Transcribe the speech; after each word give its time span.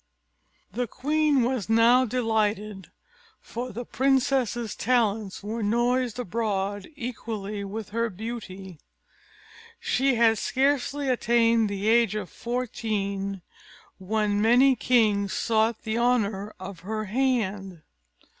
The 0.71 0.87
queen 0.87 1.43
was 1.43 1.69
now 1.69 2.05
delighted, 2.05 2.89
for 3.39 3.71
the 3.71 3.85
princess's 3.85 4.75
talents 4.75 5.43
were 5.43 5.61
noised 5.61 6.17
abroad 6.17 6.87
equally 6.95 7.63
with 7.63 7.89
her 7.89 8.09
beauty. 8.09 8.79
She 9.79 10.15
had 10.15 10.39
scarcely 10.39 11.07
attained 11.07 11.69
the 11.69 11.87
age 11.87 12.15
of 12.15 12.31
fourteen 12.31 13.43
when 13.99 14.41
many 14.41 14.75
kings 14.75 15.33
sought 15.33 15.83
the 15.83 15.99
honour 15.99 16.55
of 16.59 16.79
her 16.79 17.05
hand. 17.05 17.83